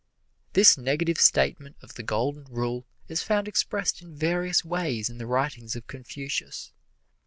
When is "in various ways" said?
4.01-5.11